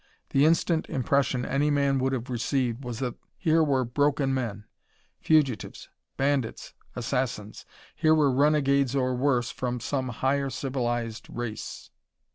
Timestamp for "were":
3.63-3.85, 8.15-8.31